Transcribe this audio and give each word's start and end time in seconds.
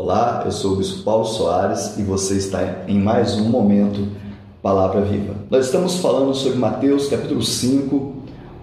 Olá, 0.00 0.42
eu 0.44 0.52
sou 0.52 0.74
o 0.74 0.76
Bispo 0.76 1.02
Paulo 1.02 1.24
Soares 1.24 1.98
e 1.98 2.04
você 2.04 2.34
está 2.34 2.84
em 2.86 3.00
mais 3.00 3.34
um 3.34 3.48
momento 3.48 4.06
Palavra 4.62 5.00
Viva. 5.00 5.34
Nós 5.50 5.66
estamos 5.66 5.96
falando 5.96 6.32
sobre 6.34 6.56
Mateus 6.56 7.08
capítulo 7.08 7.42
5, 7.42 8.12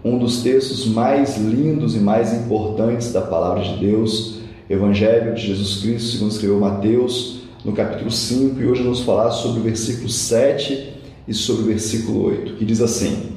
um 0.06 0.18
dos 0.18 0.42
textos 0.42 0.86
mais 0.86 1.36
lindos 1.36 1.94
e 1.94 2.00
mais 2.00 2.34
importantes 2.34 3.12
da 3.12 3.20
Palavra 3.20 3.62
de 3.66 3.76
Deus, 3.86 4.40
Evangelho 4.70 5.36
de 5.36 5.48
Jesus 5.48 5.82
Cristo, 5.82 6.12
segundo 6.12 6.32
escreveu 6.32 6.58
Mateus, 6.58 7.42
no 7.66 7.74
capítulo 7.74 8.10
5, 8.10 8.62
e 8.62 8.66
hoje 8.66 8.84
vamos 8.84 9.02
falar 9.02 9.32
sobre 9.32 9.60
o 9.60 9.64
versículo 9.64 10.08
7 10.08 10.94
e 11.28 11.34
sobre 11.34 11.64
o 11.64 11.66
versículo 11.66 12.28
8, 12.28 12.54
que 12.54 12.64
diz 12.64 12.80
assim: 12.80 13.34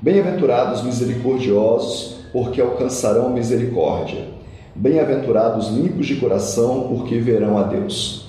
Bem-aventurados 0.00 0.82
misericordiosos, 0.82 2.16
porque 2.32 2.60
alcançarão 2.60 3.30
misericórdia. 3.30 4.41
Bem-aventurados 4.74 5.68
limpos 5.68 6.06
de 6.06 6.16
coração, 6.16 6.86
porque 6.88 7.18
verão 7.18 7.58
a 7.58 7.64
Deus. 7.64 8.26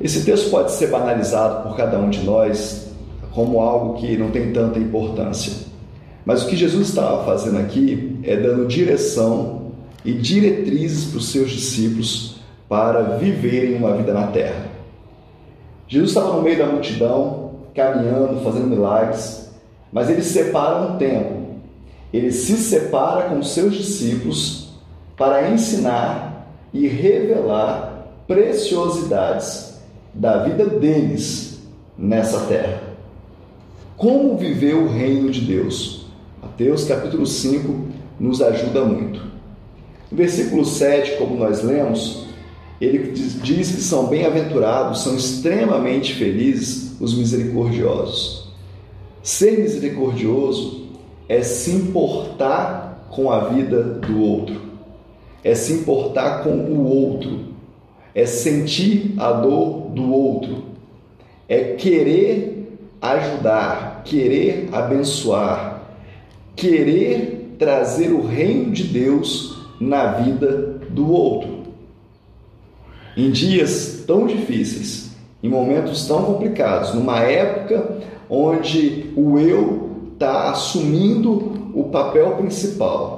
Esse 0.00 0.24
texto 0.24 0.48
pode 0.48 0.70
ser 0.70 0.88
banalizado 0.88 1.68
por 1.68 1.76
cada 1.76 1.98
um 1.98 2.08
de 2.08 2.22
nós 2.22 2.92
como 3.32 3.60
algo 3.60 3.94
que 3.94 4.16
não 4.16 4.30
tem 4.30 4.52
tanta 4.52 4.78
importância. 4.78 5.52
Mas 6.24 6.44
o 6.44 6.48
que 6.48 6.54
Jesus 6.54 6.88
estava 6.88 7.24
fazendo 7.24 7.58
aqui 7.58 8.20
é 8.22 8.36
dando 8.36 8.66
direção 8.66 9.72
e 10.04 10.12
diretrizes 10.12 11.06
para 11.06 11.18
os 11.18 11.28
seus 11.30 11.50
discípulos 11.50 12.36
para 12.68 13.16
viverem 13.16 13.74
uma 13.74 13.96
vida 13.96 14.12
na 14.12 14.28
terra. 14.28 14.66
Jesus 15.88 16.10
estava 16.10 16.36
no 16.36 16.42
meio 16.42 16.58
da 16.58 16.66
multidão, 16.66 17.52
caminhando, 17.74 18.40
fazendo 18.44 18.68
milagres, 18.68 19.50
mas 19.92 20.08
ele 20.10 20.22
separa 20.22 20.76
um 20.82 20.96
tempo. 20.96 21.38
Ele 22.12 22.30
se 22.30 22.56
separa 22.56 23.28
com 23.28 23.38
os 23.38 23.50
seus 23.50 23.74
discípulos 23.74 24.67
para 25.18 25.50
ensinar 25.50 26.48
e 26.72 26.86
revelar 26.86 28.06
preciosidades 28.26 29.80
da 30.14 30.44
vida 30.44 30.64
deles 30.64 31.58
nessa 31.98 32.46
terra. 32.46 32.80
Como 33.96 34.36
viver 34.36 34.74
o 34.74 34.86
reino 34.86 35.28
de 35.28 35.40
Deus? 35.40 36.06
Mateus 36.40 36.84
capítulo 36.84 37.26
5 37.26 37.88
nos 38.20 38.40
ajuda 38.40 38.84
muito. 38.84 39.20
No 40.10 40.16
versículo 40.16 40.64
7, 40.64 41.16
como 41.16 41.36
nós 41.36 41.62
lemos, 41.62 42.24
ele 42.80 43.10
diz 43.10 43.72
que 43.72 43.80
são 43.80 44.06
bem-aventurados, 44.06 45.02
são 45.02 45.16
extremamente 45.16 46.14
felizes 46.14 46.96
os 47.00 47.18
misericordiosos. 47.18 48.52
Ser 49.20 49.58
misericordioso 49.58 50.86
é 51.28 51.42
se 51.42 51.72
importar 51.72 53.08
com 53.10 53.32
a 53.32 53.48
vida 53.48 53.82
do 53.82 54.20
outro 54.20 54.67
é 55.42 55.54
se 55.54 55.72
importar 55.72 56.42
com 56.42 56.50
o 56.50 56.84
outro, 56.84 57.40
é 58.14 58.26
sentir 58.26 59.14
a 59.16 59.32
dor 59.32 59.90
do 59.90 60.12
outro, 60.12 60.64
é 61.48 61.74
querer 61.74 62.78
ajudar, 63.00 64.02
querer 64.04 64.68
abençoar, 64.72 65.82
querer 66.56 67.54
trazer 67.58 68.12
o 68.12 68.26
reino 68.26 68.72
de 68.72 68.84
Deus 68.84 69.58
na 69.80 70.12
vida 70.12 70.80
do 70.90 71.10
outro. 71.10 71.58
Em 73.16 73.30
dias 73.30 74.04
tão 74.06 74.26
difíceis, 74.26 75.10
em 75.42 75.48
momentos 75.48 76.06
tão 76.06 76.24
complicados, 76.24 76.94
numa 76.94 77.20
época 77.20 77.98
onde 78.28 79.12
o 79.16 79.38
eu 79.38 79.88
está 80.12 80.50
assumindo 80.50 81.70
o 81.74 81.84
papel 81.84 82.36
principal, 82.36 83.17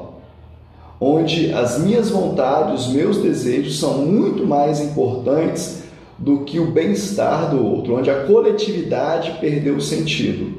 onde 1.01 1.51
as 1.53 1.79
minhas 1.79 2.11
vontades, 2.11 2.87
os 2.87 2.93
meus 2.93 3.19
desejos 3.19 3.81
são 3.81 4.05
muito 4.05 4.47
mais 4.47 4.81
importantes 4.81 5.85
do 6.19 6.41
que 6.41 6.61
o 6.61 6.71
bem-estar 6.71 7.49
do 7.49 7.65
outro, 7.65 7.97
onde 7.97 8.11
a 8.11 8.25
coletividade 8.25 9.39
perdeu 9.41 9.77
o 9.77 9.81
sentido, 9.81 10.53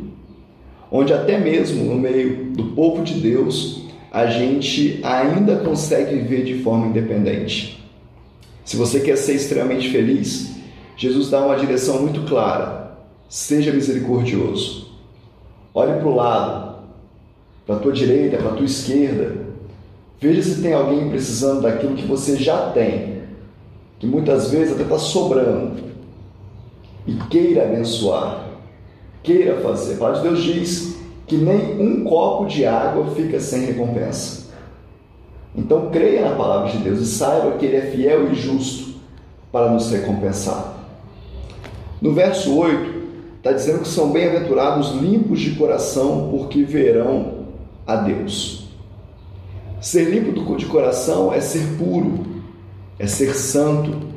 onde 0.91 1.13
até 1.13 1.37
mesmo 1.37 1.83
no 1.83 1.95
meio 1.95 2.45
do 2.45 2.65
povo 2.71 3.03
de 3.03 3.13
Deus 3.13 3.83
a 4.11 4.25
gente 4.25 4.99
ainda 5.03 5.57
consegue 5.57 6.15
viver 6.15 6.43
de 6.43 6.63
forma 6.63 6.87
independente. 6.87 7.79
Se 8.65 8.75
você 8.75 8.99
quer 8.99 9.17
ser 9.17 9.35
extremamente 9.35 9.89
feliz, 9.89 10.55
Jesus 10.97 11.29
dá 11.29 11.45
uma 11.45 11.55
direção 11.55 12.01
muito 12.01 12.21
clara: 12.27 12.97
seja 13.29 13.71
misericordioso. 13.71 14.89
Olhe 15.73 15.93
para 15.93 16.07
o 16.07 16.15
lado, 16.15 16.75
para 17.65 17.75
a 17.75 17.79
tua 17.79 17.91
direita, 17.93 18.37
para 18.37 18.49
a 18.49 18.55
tua 18.55 18.65
esquerda, 18.65 19.50
Veja 20.21 20.43
se 20.43 20.61
tem 20.61 20.71
alguém 20.71 21.09
precisando 21.09 21.63
daquilo 21.63 21.95
que 21.95 22.05
você 22.05 22.37
já 22.37 22.69
tem, 22.69 23.23
que 23.97 24.05
muitas 24.05 24.51
vezes 24.51 24.75
até 24.75 24.83
está 24.83 24.99
sobrando, 24.99 25.81
e 27.07 27.13
queira 27.31 27.63
abençoar, 27.63 28.45
queira 29.23 29.59
fazer. 29.61 30.01
A 30.03 30.11
de 30.11 30.21
Deus 30.21 30.43
diz 30.43 30.95
que 31.25 31.35
nem 31.37 31.81
um 31.81 32.03
copo 32.03 32.45
de 32.45 32.67
água 32.67 33.07
fica 33.15 33.39
sem 33.39 33.65
recompensa. 33.65 34.51
Então 35.55 35.89
creia 35.89 36.29
na 36.29 36.35
palavra 36.35 36.69
de 36.69 36.77
Deus 36.77 36.99
e 36.99 37.07
saiba 37.07 37.57
que 37.57 37.65
Ele 37.65 37.77
é 37.77 37.91
fiel 37.91 38.31
e 38.31 38.35
justo 38.35 38.99
para 39.51 39.71
nos 39.71 39.89
recompensar. 39.89 40.75
No 41.99 42.13
verso 42.13 42.55
8, 42.55 43.01
está 43.37 43.51
dizendo 43.51 43.79
que 43.79 43.87
são 43.87 44.11
bem-aventurados 44.11 44.91
limpos 44.91 45.39
de 45.39 45.55
coração, 45.55 46.29
porque 46.29 46.61
verão 46.63 47.45
a 47.87 47.95
Deus. 47.95 48.60
Ser 49.81 50.03
limpo 50.11 50.55
de 50.55 50.67
coração 50.67 51.33
é 51.33 51.41
ser 51.41 51.75
puro, 51.79 52.23
é 52.99 53.07
ser 53.07 53.33
santo, 53.33 54.09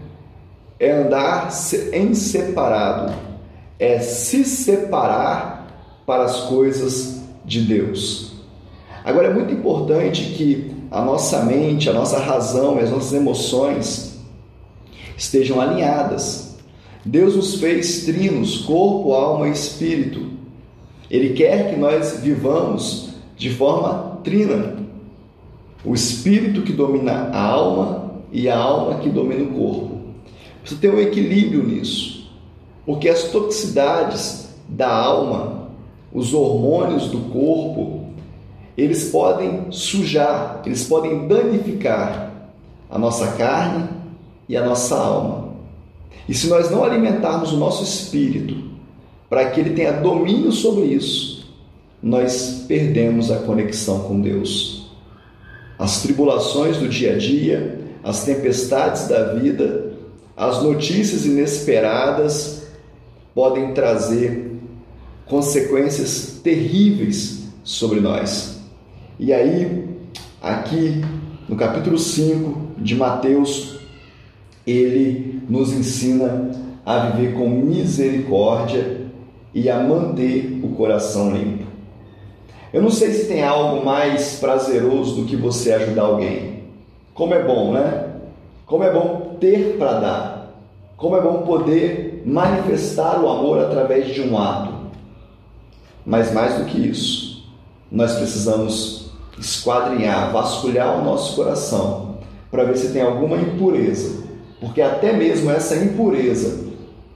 é 0.78 0.92
andar 0.92 1.48
em 1.90 2.12
separado, 2.12 3.14
é 3.78 3.98
se 4.00 4.44
separar 4.44 6.02
para 6.04 6.24
as 6.24 6.40
coisas 6.42 7.22
de 7.46 7.62
Deus. 7.62 8.34
Agora 9.02 9.28
é 9.28 9.32
muito 9.32 9.54
importante 9.54 10.34
que 10.36 10.70
a 10.90 11.00
nossa 11.00 11.42
mente, 11.44 11.88
a 11.88 11.94
nossa 11.94 12.18
razão 12.18 12.76
e 12.76 12.80
as 12.80 12.90
nossas 12.90 13.14
emoções 13.14 14.18
estejam 15.16 15.62
alinhadas. 15.62 16.56
Deus 17.02 17.36
nos 17.36 17.54
fez 17.54 18.04
trinos, 18.04 18.58
corpo, 18.58 19.14
alma 19.14 19.48
e 19.48 19.52
espírito. 19.52 20.28
Ele 21.10 21.30
quer 21.30 21.70
que 21.70 21.76
nós 21.76 22.20
vivamos 22.20 23.14
de 23.34 23.48
forma 23.48 24.20
trina, 24.22 24.83
o 25.84 25.94
espírito 25.94 26.62
que 26.62 26.72
domina 26.72 27.30
a 27.32 27.42
alma 27.42 28.14
e 28.32 28.48
a 28.48 28.56
alma 28.56 28.98
que 29.00 29.08
domina 29.08 29.44
o 29.44 29.54
corpo. 29.54 29.98
Você 30.64 30.76
tem 30.76 30.90
um 30.90 30.98
equilíbrio 30.98 31.62
nisso, 31.62 32.30
porque 32.86 33.08
as 33.08 33.24
toxicidades 33.24 34.48
da 34.68 34.90
alma, 34.90 35.68
os 36.12 36.32
hormônios 36.32 37.08
do 37.08 37.18
corpo, 37.30 38.04
eles 38.76 39.10
podem 39.10 39.70
sujar, 39.70 40.62
eles 40.64 40.84
podem 40.86 41.28
danificar 41.28 42.32
a 42.90 42.98
nossa 42.98 43.32
carne 43.32 43.88
e 44.48 44.56
a 44.56 44.64
nossa 44.64 44.96
alma. 44.96 45.54
E 46.28 46.34
se 46.34 46.48
nós 46.48 46.70
não 46.70 46.82
alimentarmos 46.82 47.52
o 47.52 47.58
nosso 47.58 47.84
espírito 47.84 48.64
para 49.28 49.50
que 49.50 49.60
ele 49.60 49.70
tenha 49.70 49.92
domínio 49.92 50.50
sobre 50.50 50.84
isso, 50.84 51.46
nós 52.02 52.64
perdemos 52.66 53.30
a 53.30 53.38
conexão 53.38 54.00
com 54.00 54.20
Deus. 54.20 54.73
As 55.78 56.02
tribulações 56.02 56.76
do 56.78 56.88
dia 56.88 57.14
a 57.14 57.18
dia, 57.18 57.80
as 58.02 58.24
tempestades 58.24 59.08
da 59.08 59.34
vida, 59.34 59.92
as 60.36 60.62
notícias 60.62 61.26
inesperadas 61.26 62.66
podem 63.34 63.72
trazer 63.72 64.52
consequências 65.26 66.40
terríveis 66.42 67.44
sobre 67.62 68.00
nós. 68.00 68.60
E 69.18 69.32
aí, 69.32 69.88
aqui 70.40 71.02
no 71.48 71.56
capítulo 71.56 71.98
5 71.98 72.74
de 72.78 72.94
Mateus, 72.94 73.80
ele 74.66 75.42
nos 75.48 75.72
ensina 75.72 76.50
a 76.84 77.10
viver 77.10 77.34
com 77.34 77.48
misericórdia 77.48 79.02
e 79.54 79.70
a 79.70 79.82
manter 79.82 80.60
o 80.62 80.68
coração 80.70 81.34
limpo. 81.34 81.73
Eu 82.74 82.82
não 82.82 82.90
sei 82.90 83.12
se 83.12 83.28
tem 83.28 83.44
algo 83.44 83.86
mais 83.86 84.40
prazeroso 84.40 85.14
do 85.14 85.26
que 85.26 85.36
você 85.36 85.72
ajudar 85.74 86.02
alguém. 86.02 86.64
Como 87.14 87.32
é 87.32 87.40
bom, 87.40 87.72
né? 87.72 88.14
Como 88.66 88.82
é 88.82 88.92
bom 88.92 89.36
ter 89.38 89.76
para 89.78 90.00
dar. 90.00 90.54
Como 90.96 91.16
é 91.16 91.20
bom 91.20 91.42
poder 91.42 92.24
manifestar 92.26 93.20
o 93.20 93.28
amor 93.28 93.60
através 93.60 94.12
de 94.12 94.22
um 94.22 94.36
ato. 94.36 94.72
Mas 96.04 96.32
mais 96.32 96.58
do 96.58 96.64
que 96.64 96.78
isso, 96.78 97.48
nós 97.92 98.16
precisamos 98.16 99.12
esquadrinhar, 99.38 100.32
vasculhar 100.32 100.98
o 100.98 101.04
nosso 101.04 101.36
coração 101.36 102.16
para 102.50 102.64
ver 102.64 102.76
se 102.76 102.92
tem 102.92 103.02
alguma 103.02 103.36
impureza. 103.36 104.24
Porque 104.58 104.82
até 104.82 105.12
mesmo 105.12 105.48
essa 105.48 105.76
impureza 105.76 106.64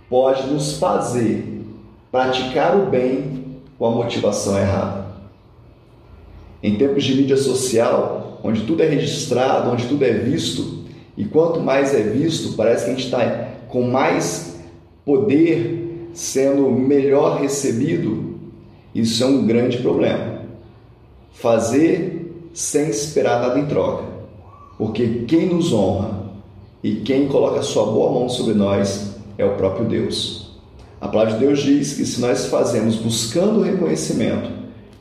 pode 0.09 0.47
nos 0.47 0.79
fazer 0.79 1.67
praticar 2.13 2.77
o 2.77 2.87
bem 2.87 3.59
com 3.77 3.87
a 3.87 3.91
motivação 3.91 4.57
errada. 4.57 5.08
Em 6.63 6.77
tempos 6.77 7.05
de 7.05 7.15
mídia 7.15 7.37
social, 7.37 8.41
onde 8.43 8.63
tudo 8.63 8.83
é 8.83 8.89
registrado, 8.89 9.71
onde 9.71 9.87
tudo 9.87 10.05
é 10.05 10.13
visto, 10.13 10.79
E 11.17 11.25
quanto 11.25 11.59
mais 11.59 11.93
é 11.93 12.01
visto, 12.01 12.55
parece 12.57 12.85
que 12.85 12.91
a 12.93 12.95
gente 12.95 13.07
está 13.07 13.49
com 13.67 13.83
mais 13.83 14.57
poder, 15.05 16.11
sendo 16.15 16.71
melhor 16.71 17.41
recebido. 17.41 18.39
Isso 18.95 19.25
é 19.25 19.27
um 19.27 19.45
grande 19.45 19.79
problema. 19.79 20.43
Fazer 21.33 22.49
sem 22.55 22.89
esperar 22.89 23.41
nada 23.41 23.59
em 23.59 23.67
troca. 23.67 24.05
Porque 24.79 25.25
quem 25.27 25.47
nos 25.47 25.73
honra 25.73 26.31
e 26.85 26.97
quem 26.97 27.27
coloca 27.27 27.63
sua 27.63 27.87
boa 27.87 28.13
mão 28.13 28.29
sobre 28.29 28.55
nós 28.55 29.17
é 29.37 29.45
o 29.45 29.57
próprio 29.57 29.87
Deus. 29.87 30.53
A 31.01 31.09
palavra 31.09 31.35
de 31.35 31.41
Deus 31.41 31.61
diz 31.61 31.95
que 31.95 32.05
se 32.07 32.21
nós 32.21 32.47
fazemos 32.47 32.95
buscando 32.95 33.59
o 33.59 33.63
reconhecimento, 33.63 34.51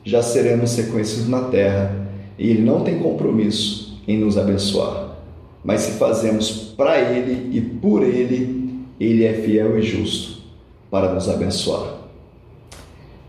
já 0.07 0.21
seremos 0.21 0.73
reconhecidos 0.77 1.27
na 1.27 1.41
terra 1.41 2.07
e 2.39 2.49
Ele 2.49 2.61
não 2.61 2.81
tem 2.81 2.97
compromisso 2.97 4.01
em 4.07 4.17
nos 4.17 4.37
abençoar. 4.37 5.17
Mas 5.61 5.81
se 5.81 5.91
fazemos 5.97 6.49
para 6.77 6.97
Ele 6.97 7.57
e 7.57 7.59
por 7.59 8.01
Ele, 8.01 8.73
Ele 8.97 9.25
é 9.25 9.33
fiel 9.33 9.77
e 9.77 9.81
justo 9.81 10.41
para 10.89 11.13
nos 11.13 11.27
abençoar. 11.27 11.97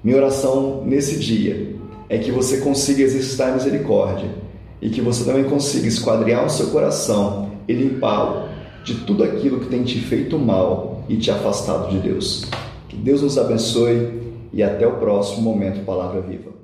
Minha 0.05 0.19
oração 0.19 0.85
nesse 0.87 1.19
dia 1.19 1.75
é 2.09 2.17
que 2.17 2.31
você 2.31 2.59
consiga 2.59 3.03
exercitar 3.03 3.53
misericórdia 3.53 4.31
e 4.81 4.89
que 4.89 5.01
você 5.01 5.25
também 5.25 5.45
consiga 5.45 5.89
esquadrear 5.89 6.47
o 6.47 6.51
seu 6.51 6.69
coração 6.69 7.51
e 7.67 7.73
limpá-lo 7.73 8.49
de 8.85 8.95
tudo 9.05 9.25
aquilo 9.25 9.59
que 9.59 9.67
tem 9.67 9.83
te 9.83 9.99
feito 9.99 10.39
mal 10.39 11.03
e 11.09 11.17
te 11.17 11.29
afastado 11.33 11.91
de 11.91 11.99
Deus. 11.99 12.45
Que 12.89 12.97
Deus 12.97 13.21
nos 13.21 13.37
abençoe 13.37 14.13
e 14.53 14.63
até 14.63 14.87
o 14.87 14.93
próximo 14.93 15.43
momento 15.43 15.85
Palavra 15.85 16.21
Viva. 16.21 16.58